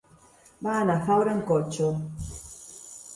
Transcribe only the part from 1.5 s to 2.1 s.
cotxe.